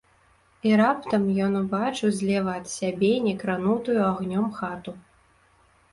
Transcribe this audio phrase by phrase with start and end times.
[0.67, 4.91] І раптам ён убачыў злева ад сябе не кранутую агнём хату.